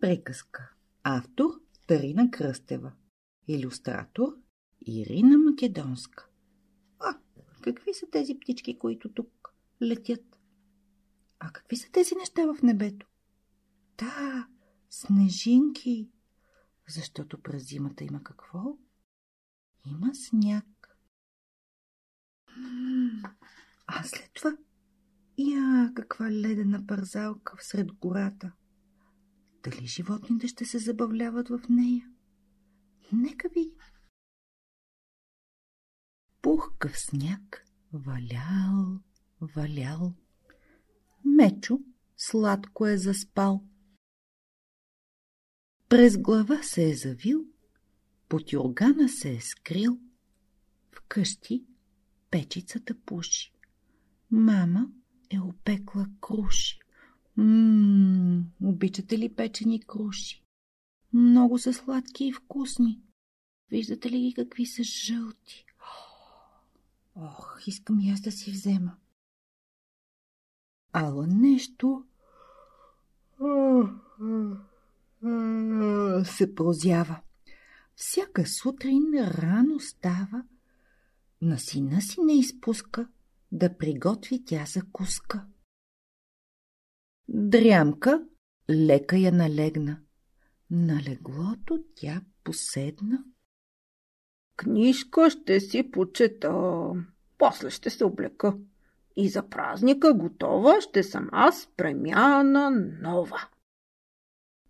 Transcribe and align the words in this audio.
приказка. 0.00 0.72
Автор 1.02 1.50
Тарина 1.86 2.30
Кръстева. 2.30 2.92
Илюстратор 3.48 4.36
Ирина 4.86 5.38
Македонска. 5.38 6.28
А, 6.98 7.18
какви 7.62 7.94
са 7.94 8.06
тези 8.12 8.38
птички, 8.40 8.78
които 8.78 9.12
тук 9.12 9.54
летят? 9.82 10.38
А 11.38 11.52
какви 11.52 11.76
са 11.76 11.90
тези 11.92 12.14
неща 12.14 12.46
в 12.54 12.62
небето? 12.62 13.06
Да, 13.98 14.48
снежинки. 14.90 16.10
Защото 16.88 17.42
през 17.42 17.68
зимата 17.68 18.04
има 18.04 18.22
какво? 18.22 18.78
Има 19.86 20.14
сняг. 20.14 20.98
А 23.86 24.02
след 24.04 24.30
това 24.34 24.56
я 25.38 25.92
каква 25.94 26.30
ледена 26.30 26.86
парзалка 26.86 27.56
всред 27.56 27.92
гората. 27.92 28.52
Дали 29.64 29.86
животните 29.86 30.48
ще 30.48 30.64
се 30.64 30.78
забавляват 30.78 31.48
в 31.48 31.60
нея? 31.68 32.10
Нека 33.12 33.48
ви. 33.48 33.72
Пухкав 36.42 36.98
сняг 36.98 37.64
валял, 37.92 39.00
валял. 39.40 40.14
Мечо 41.24 41.78
сладко 42.16 42.86
е 42.86 42.98
заспал. 42.98 43.64
През 45.88 46.18
глава 46.18 46.62
се 46.62 46.90
е 46.90 46.94
завил, 46.94 47.46
под 48.28 48.52
юргана 48.52 49.08
се 49.08 49.34
е 49.34 49.40
скрил. 49.40 50.00
Вкъщи 50.92 51.64
печицата 52.30 52.94
пуши. 53.06 53.52
Мама 54.30 54.92
е 55.30 55.40
опекла 55.40 56.06
круши. 56.20 56.79
Ммм, 57.40 58.44
обичате 58.64 59.18
ли 59.18 59.34
печени 59.34 59.80
круши? 59.80 60.42
Много 61.12 61.58
са 61.58 61.72
сладки 61.72 62.24
и 62.24 62.32
вкусни. 62.32 63.00
Виждате 63.70 64.10
ли 64.10 64.20
ги 64.20 64.34
какви 64.34 64.66
са 64.66 64.82
жълти? 64.82 65.64
Ох, 67.16 67.62
искам 67.66 68.00
и 68.00 68.10
аз 68.10 68.20
да 68.20 68.32
си 68.32 68.50
взема. 68.50 68.96
Ала 70.92 71.26
нещо 71.26 72.04
се 76.24 76.54
прозява. 76.54 77.20
Всяка 77.96 78.46
сутрин 78.46 79.12
рано 79.14 79.80
става, 79.80 80.44
на 81.42 81.58
сина 81.58 82.02
си 82.02 82.20
не 82.20 82.38
изпуска 82.38 83.08
да 83.52 83.78
приготви 83.78 84.44
тя 84.44 84.64
закуска. 84.66 85.46
Дрямка 87.32 88.22
лека 88.70 89.16
я 89.16 89.32
налегна. 89.32 89.96
На 90.70 91.02
леглото 91.02 91.78
тя 91.94 92.20
поседна. 92.44 93.24
Книжка 94.56 95.30
ще 95.30 95.60
си 95.60 95.90
почета, 95.90 96.52
после 97.38 97.70
ще 97.70 97.90
се 97.90 98.04
облека. 98.04 98.54
И 99.16 99.28
за 99.28 99.48
празника 99.48 100.14
готова 100.14 100.80
ще 100.80 101.02
съм 101.02 101.28
аз 101.32 101.68
премяна 101.76 102.70
нова. 103.02 103.48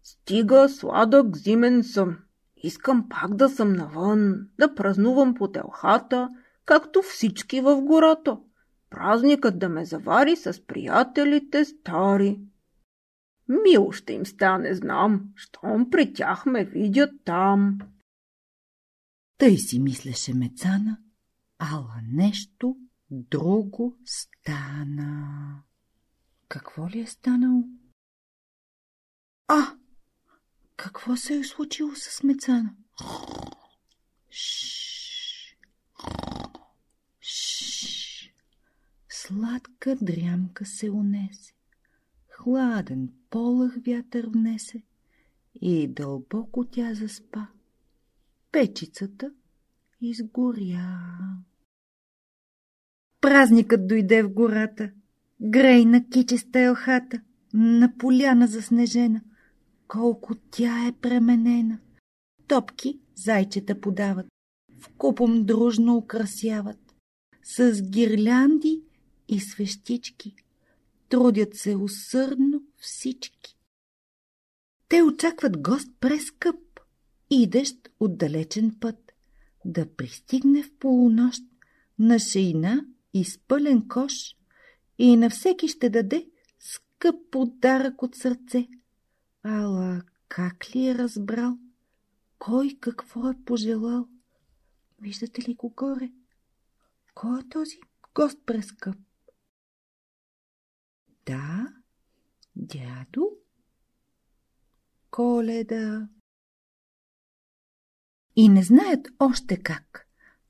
Стига 0.02 0.68
сладък 0.68 1.36
зимен 1.36 1.84
съм. 1.84 2.18
Искам 2.56 3.08
пак 3.08 3.34
да 3.34 3.48
съм 3.48 3.72
навън, 3.72 4.48
да 4.58 4.74
празнувам 4.74 5.34
по 5.34 5.48
телхата, 5.48 6.28
както 6.64 7.02
всички 7.02 7.60
в 7.60 7.82
гората. 7.82 8.38
Празникът 8.90 9.58
да 9.58 9.68
ме 9.68 9.84
завари 9.84 10.36
с 10.36 10.66
приятелите 10.66 11.64
стари. 11.64 12.40
Мило 13.50 13.92
ще 13.92 14.12
им 14.12 14.26
стане, 14.26 14.74
знам, 14.74 15.32
щом 15.36 15.90
при 15.90 16.12
тях 16.12 16.46
ме 16.46 16.64
видят 16.64 17.10
там. 17.24 17.78
Тъй 19.38 19.56
си 19.56 19.80
мислеше 19.80 20.34
Мецана, 20.34 20.98
ала 21.58 22.00
нещо 22.12 22.76
друго 23.10 23.98
стана. 24.04 25.62
Какво 26.48 26.88
ли 26.88 27.00
е 27.00 27.06
станало? 27.06 27.64
А! 29.48 29.76
Какво 30.76 31.16
се 31.16 31.38
е 31.38 31.44
случило 31.44 31.94
с 31.94 32.22
Мецана? 32.22 32.74
Шш! 34.30 35.56
Шш! 37.20 38.34
Сладка 39.08 39.96
дрямка 40.02 40.66
се 40.66 40.90
унесе. 40.90 41.59
Хладен 42.42 43.08
полъх 43.30 43.74
вятър 43.86 44.26
внесе 44.26 44.82
и 45.62 45.88
дълбоко 45.88 46.64
тя 46.64 46.94
заспа. 46.94 47.46
Печицата 48.52 49.32
изгоря. 50.00 50.98
Празникът 53.20 53.88
дойде 53.88 54.22
в 54.22 54.32
гората, 54.32 54.90
грейна 55.40 56.08
кичеста 56.08 56.60
елхата, 56.60 57.20
на 57.54 57.92
поляна 57.98 58.46
заснежена. 58.46 59.20
Колко 59.88 60.34
тя 60.50 60.86
е 60.88 60.92
пременена! 60.92 61.78
Топки 62.48 63.00
зайчета 63.14 63.80
подават, 63.80 64.26
в 64.80 64.88
купом 64.98 65.44
дружно 65.44 65.96
украсяват, 65.96 66.94
с 67.42 67.82
гирлянди 67.82 68.82
и 69.28 69.40
свещички. 69.40 70.34
Трудят 71.10 71.54
се 71.54 71.76
усърдно 71.76 72.62
всички. 72.76 73.58
Те 74.88 75.02
очакват 75.02 75.62
гост 75.62 75.88
прескъп, 76.00 76.56
идещ 77.30 77.90
от 78.00 78.18
далечен 78.18 78.76
път, 78.80 79.12
да 79.64 79.96
пристигне 79.96 80.62
в 80.62 80.74
полунощ 80.78 81.42
на 81.98 82.18
шейна 82.18 82.86
и 83.14 83.24
с 83.24 83.38
пълен 83.38 83.88
кош 83.88 84.12
и 84.98 85.16
на 85.16 85.30
всеки 85.30 85.68
ще 85.68 85.90
даде 85.90 86.30
скъп 86.58 87.16
подарък 87.30 88.02
от 88.02 88.14
сърце. 88.14 88.68
Ала 89.42 90.02
как 90.28 90.74
ли 90.74 90.88
е 90.88 90.94
разбрал? 90.94 91.58
Кой 92.38 92.76
какво 92.80 93.30
е 93.30 93.44
пожелал? 93.44 94.08
Виждате 95.00 95.48
ли 95.48 95.54
го 95.54 95.68
горе? 95.68 96.12
Кой 97.14 97.40
е 97.40 97.48
този 97.48 97.80
гост 98.14 98.38
прескъп? 98.46 98.96
Да, 101.26 101.74
дядо, 102.56 103.40
Коледа. 105.10 106.08
И 108.36 108.48
не 108.48 108.62
знаят 108.62 109.08
още 109.18 109.56
как. 109.56 110.06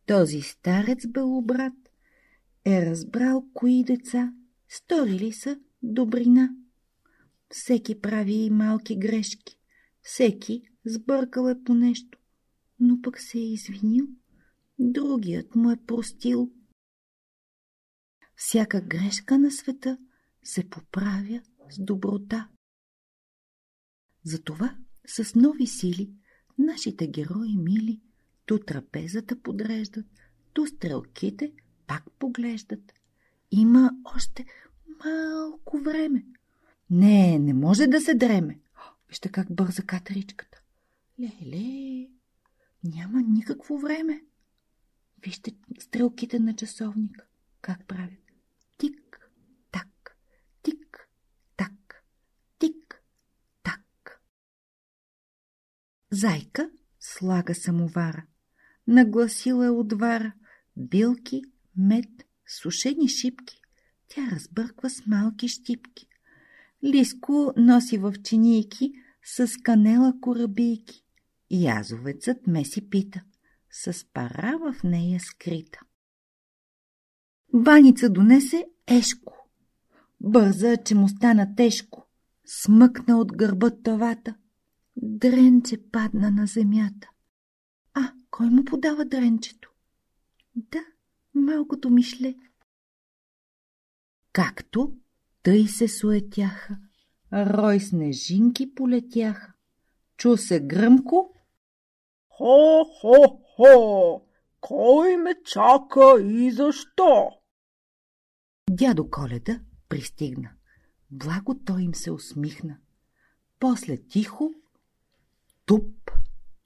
Този 0.07 0.41
старец 0.41 1.07
белобрат 1.07 1.73
е 2.65 2.87
разбрал 2.87 3.45
кои 3.55 3.85
деца 3.85 4.35
сторили 4.69 5.33
са 5.33 5.61
добрина. 5.83 6.51
Всеки 7.51 8.01
прави 8.01 8.51
малки 8.51 8.99
грешки, 8.99 9.59
всеки 10.03 10.63
сбъркал 10.85 11.49
е 11.49 11.65
по 11.65 11.75
нещо, 11.75 12.19
но 12.81 13.03
пък 13.03 13.21
се 13.21 13.39
е 13.39 13.53
извинил, 13.53 14.09
другият 14.79 15.55
му 15.55 15.71
е 15.71 15.85
простил. 15.87 16.53
Всяка 18.37 18.81
грешка 18.81 19.39
на 19.39 19.51
света 19.51 19.99
се 20.43 20.71
поправя 20.71 21.41
с 21.71 21.81
доброта. 21.83 22.49
Затова 24.25 24.77
с 25.07 25.35
нови 25.35 25.67
сили 25.67 26.11
нашите 26.59 27.07
герои 27.07 27.57
мили 27.57 28.01
ту 28.47 28.59
трапезата 28.59 29.43
подреждат, 29.43 30.07
ту 30.53 30.67
стрелките 30.67 31.53
пак 31.87 32.11
поглеждат. 32.19 32.93
Има 33.51 33.91
още 34.17 34.47
малко 35.05 35.79
време. 35.79 36.27
Не, 36.91 37.39
не 37.39 37.55
може 37.55 37.87
да 37.87 38.01
се 38.01 38.15
дреме. 38.15 38.61
Вижте 39.09 39.29
как 39.29 39.55
бърза 39.55 39.83
катеричката. 39.83 40.63
Леле, 41.21 42.09
няма 42.85 43.23
никакво 43.23 43.79
време. 43.79 44.25
Вижте 45.25 45.53
стрелките 45.79 46.39
на 46.39 46.57
часовника. 46.57 47.27
Как 47.61 47.87
правят? 47.87 48.30
Зайка 56.13 56.71
слага 57.01 57.55
самовара. 57.55 58.25
Нагласила 58.87 59.67
е 59.67 59.71
отвара. 59.71 60.33
Билки, 60.77 61.43
мед, 61.77 62.11
сушени 62.47 63.09
шипки. 63.09 63.61
Тя 64.09 64.31
разбърква 64.33 64.91
с 64.91 65.07
малки 65.07 65.49
щипки. 65.49 66.07
Лиско 66.85 67.53
носи 67.57 67.99
в 67.99 68.15
чинийки 68.25 68.93
с 69.25 69.49
канела 69.63 70.15
корабийки. 70.21 71.05
Язовецът 71.51 72.47
ме 72.47 72.65
си 72.65 72.91
пита, 72.91 73.23
с 73.71 74.07
пара 74.13 74.59
в 74.59 74.83
нея 74.85 75.21
скрита. 75.21 75.81
Баница 77.55 78.11
донесе 78.11 78.67
Ешко. 78.87 79.49
Бърза, 80.21 80.77
че 80.77 80.95
му 80.95 81.09
стана 81.09 81.55
тежко. 81.57 82.07
Смъкна 82.47 83.19
от 83.19 83.37
гърба 83.37 83.71
тавата. 83.71 84.35
Дренче 85.03 85.91
падна 85.91 86.31
на 86.31 86.47
земята. 86.47 87.11
А, 87.95 88.13
кой 88.31 88.51
му 88.51 88.65
подава 88.65 89.05
дренчето? 89.05 89.71
Да, 90.55 90.85
малкото 91.35 91.91
мишле. 91.91 92.35
Както 94.33 94.97
тъй 95.43 95.67
се 95.69 95.89
суетяха, 95.89 96.79
рой 97.33 97.81
снежинки 97.81 98.75
полетяха. 98.75 99.53
Чу 100.17 100.37
се 100.37 100.61
гръмко. 100.61 101.35
Хо-хо-хо! 102.29 104.23
Кой 104.61 105.17
ме 105.17 105.35
чака 105.45 106.23
и 106.23 106.51
защо? 106.51 107.31
Дядо 108.71 109.11
Коледа 109.11 109.61
пристигна. 109.89 110.51
Благо 111.11 111.61
той 111.65 111.83
им 111.83 111.95
се 111.95 112.11
усмихна. 112.11 112.79
После 113.59 113.97
тихо 113.97 114.55
туп, 115.71 116.11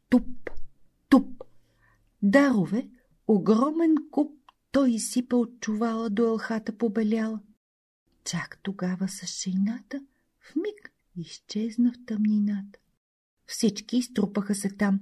туп, 0.09 0.51
туп. 1.09 1.45
Дарове, 2.23 2.91
огромен 3.29 3.95
куп, 4.11 4.33
той 4.73 4.91
изсипа 4.91 5.37
от 5.37 5.61
чувала 5.61 6.11
до 6.11 6.27
елхата 6.27 6.79
побеляла. 6.79 7.41
Чак 8.25 8.59
тогава 8.63 9.09
с 9.09 9.27
шейната 9.27 10.05
в 10.41 10.57
миг 10.57 10.93
изчезна 11.17 11.93
в 11.93 12.07
тъмнината. 12.07 12.79
Всички 13.47 14.03
струпаха 14.03 14.55
се 14.55 14.69
там 14.69 15.01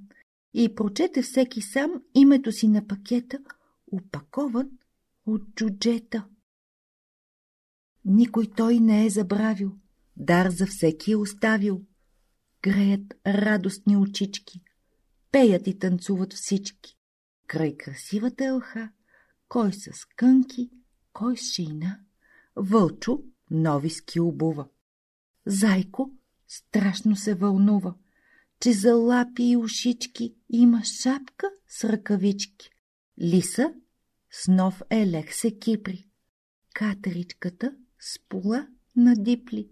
и 0.55 0.75
прочете 0.75 1.23
всеки 1.23 1.63
сам 1.63 2.03
името 2.15 2.53
си 2.53 2.69
на 2.69 2.87
пакета, 2.87 3.39
опакован 3.93 4.71
от 5.27 5.43
джуджета. 5.55 6.27
Никой 8.05 8.47
той 8.57 8.81
не 8.81 9.07
е 9.07 9.11
забравил, 9.11 9.73
дар 10.17 10.51
за 10.51 10.67
всеки 10.67 11.13
е 11.13 11.17
оставил. 11.17 11.85
Греят 12.62 13.14
радостни 13.26 13.97
очички, 13.97 14.62
пеят 15.32 15.67
и 15.67 15.79
танцуват 15.79 16.32
всички. 16.32 16.97
Край 17.47 17.76
красивата 17.76 18.44
елха, 18.44 18.91
кой 19.49 19.73
с 19.73 19.91
кънки, 20.17 20.70
кой 21.12 21.37
с 21.37 21.53
шейна, 21.53 22.00
вълчо 22.56 23.23
нови 23.50 23.91
ски 23.91 24.20
обува. 24.20 24.69
Зайко 25.47 26.11
страшно 26.49 27.17
се 27.17 27.35
вълнува, 27.35 27.94
че 28.61 28.73
за 28.73 28.94
лапи 28.94 29.43
и 29.43 29.56
ушички 29.56 30.35
има 30.49 30.85
шапка 30.85 31.50
с 31.69 31.85
ръкавички. 31.85 32.70
Лиса 33.20 33.75
с 34.31 34.49
нов 34.49 34.82
елех 34.91 35.35
се 35.35 35.58
кипри. 35.58 36.08
Катеричката 36.75 37.76
с 38.00 38.19
пола 38.29 38.69
на 38.97 39.15
дипли. 39.15 39.69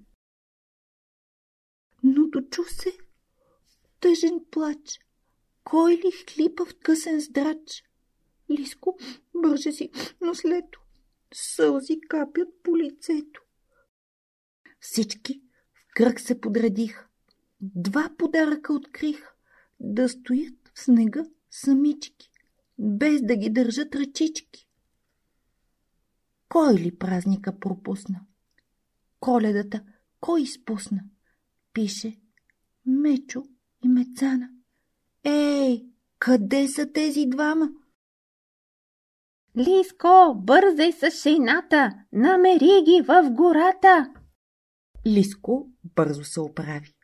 Но 2.03 2.27
дочу 2.27 2.63
се 2.65 2.99
тъжен 4.01 4.41
плач. 4.51 5.01
Кой 5.65 5.93
ли 5.93 6.11
хлипа 6.11 6.65
в 6.65 6.75
късен 6.83 7.21
здрач? 7.21 7.85
Лиско 8.51 8.99
бърже 9.35 9.73
си 9.73 9.91
нослето. 10.21 10.81
Сълзи 11.35 12.01
капят 12.01 12.49
по 12.63 12.77
лицето. 12.77 13.43
Всички 14.81 15.43
в 15.75 15.95
кръг 15.95 16.21
се 16.21 16.41
подредиха. 16.41 17.07
Два 17.61 18.11
подаръка 18.19 18.73
открих. 18.73 19.27
Да 19.81 20.09
стоят 20.09 20.71
в 20.75 20.81
снега 20.81 21.25
самички, 21.51 22.31
без 22.79 23.23
да 23.23 23.37
ги 23.37 23.51
държат 23.51 23.95
ръчички. 23.95 24.69
Кой 26.49 26.75
ли 26.75 26.99
празника 26.99 27.59
пропусна? 27.59 28.21
Коледата 29.21 29.85
кой 30.21 30.43
изпусна? 30.43 31.05
Пише 31.73 32.21
Мечо 32.87 33.45
и 33.85 33.89
Мецана. 33.89 34.49
Ей, 35.25 35.87
къде 36.19 36.69
са 36.69 36.93
тези 36.93 37.27
двама? 37.27 37.69
Лиско, 39.57 40.35
бързай 40.37 40.93
с 40.93 41.11
шейната! 41.11 41.91
Намери 42.13 42.85
ги 42.85 43.03
в 43.03 43.31
гората! 43.31 44.15
Лиско 45.07 45.69
бързо 45.97 46.25
се 46.25 46.41
оправи. 46.41 46.95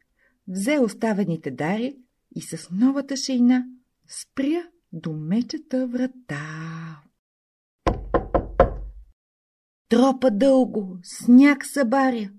Взе 0.49 0.79
оставените 0.79 1.51
дари 1.51 1.97
и 2.35 2.43
с 2.43 2.71
новата 2.71 3.17
шейна 3.17 3.65
спря 4.09 4.69
до 4.93 5.13
мечата 5.13 5.87
врата. 5.87 7.03
Тропа 9.89 10.31
дълго, 10.31 10.99
сняг 11.03 11.67
събаря, 11.67 12.31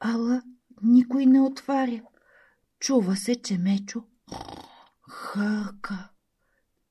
ала 0.00 0.42
никой 0.82 1.26
не 1.26 1.40
отваря. 1.40 2.02
Чува 2.80 3.16
се, 3.16 3.42
че 3.42 3.58
Мечо 3.58 4.04
хърка. 5.08 6.10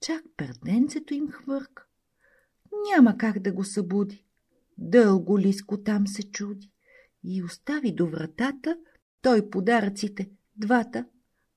Чак 0.02 0.24
перденцето 0.38 1.14
им 1.14 1.32
хвърка. 1.32 1.86
Няма 2.90 3.18
как 3.18 3.40
да 3.40 3.52
го 3.52 3.64
събуди. 3.64 4.24
Дълго 4.78 5.40
лиско 5.40 5.84
там 5.84 6.08
се 6.08 6.32
чуди 6.32 6.72
и 7.24 7.44
остави 7.44 7.96
до 7.96 8.08
вратата 8.10 8.78
той 9.22 9.50
подаръците, 9.50 10.32
двата, 10.56 11.06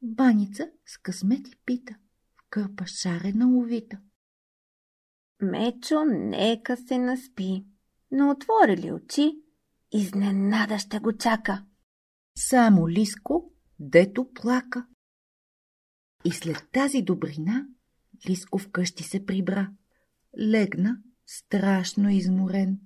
баница 0.03 0.71
с 0.87 0.99
късмет 0.99 1.49
и 1.49 1.56
пита, 1.67 1.94
в 2.37 2.44
кърпа 2.50 2.87
шарена 2.87 3.49
увита. 3.49 3.99
Мечо, 5.43 6.05
нека 6.05 6.77
се 6.77 6.99
наспи, 6.99 7.65
но 8.11 8.31
отвори 8.31 8.77
ли 8.77 8.93
очи, 8.93 9.43
изненада 9.93 10.79
ще 10.79 10.99
го 10.99 11.12
чака. 11.12 11.65
Само 12.43 12.89
Лиско, 12.89 13.53
дето 13.81 14.33
плака. 14.35 14.87
И 16.25 16.31
след 16.31 16.69
тази 16.73 17.03
добрина 17.03 17.69
Лиско 18.29 18.59
вкъщи 18.59 19.03
се 19.03 19.27
прибра. 19.27 19.73
Легна, 20.39 21.03
страшно 21.27 22.11
изморен. 22.11 22.81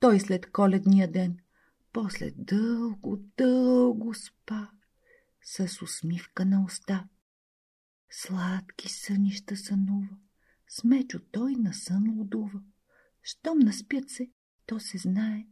Той 0.00 0.20
след 0.20 0.52
коледния 0.52 1.12
ден, 1.12 1.38
после 1.92 2.30
дълго, 2.36 3.18
дълго 3.36 4.14
спа, 4.14 4.70
с 5.42 5.82
усмивка 5.82 6.44
на 6.44 6.64
уста. 6.64 7.08
Сладки 8.10 8.88
сънища 8.88 9.56
сънува, 9.56 10.18
с 10.68 10.84
мечо 10.84 11.20
той 11.32 11.52
на 11.52 11.74
сън 11.74 12.14
лудува. 12.18 12.62
Щом 13.22 13.58
наспят 13.58 14.10
се, 14.10 14.30
то 14.66 14.80
се 14.80 14.98
знае, 14.98 15.46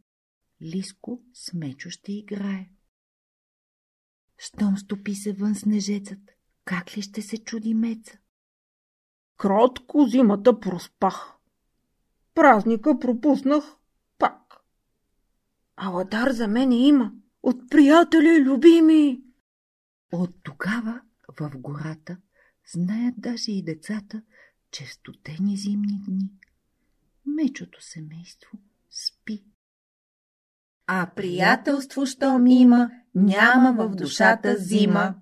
Лиско 0.61 1.23
с 1.33 1.53
мечо 1.53 1.89
ще 1.89 2.11
играе. 2.11 2.69
Щом 4.39 4.77
стопи 4.77 5.15
се 5.15 5.33
вън 5.33 5.55
снежецът, 5.55 6.19
как 6.65 6.97
ли 6.97 7.01
ще 7.01 7.21
се 7.21 7.37
чуди 7.37 7.73
меца? 7.73 8.17
Кротко 9.37 10.05
зимата 10.05 10.59
проспах. 10.59 11.33
Празника 12.35 12.99
пропуснах 12.99 13.75
пак. 14.17 14.55
Ала 15.75 16.05
дар 16.05 16.31
за 16.31 16.47
мене 16.47 16.87
има, 16.87 17.13
от 17.43 17.69
приятели 17.69 18.43
любими. 18.43 19.21
От 20.11 20.43
тогава 20.43 21.01
в 21.39 21.51
гората 21.55 22.17
знаят 22.73 23.15
даже 23.17 23.51
и 23.51 23.63
децата, 23.63 24.21
че 24.71 24.85
в 24.85 24.93
студени 24.93 25.57
зимни 25.57 26.01
дни 26.07 26.29
мечото 27.25 27.83
семейство 27.83 28.57
спи. 28.89 29.43
А 30.87 31.11
приятелство, 31.15 32.05
щом 32.05 32.47
има, 32.47 32.91
няма 33.15 33.71
в 33.73 33.95
душата 33.95 34.55
зима. 34.57 35.15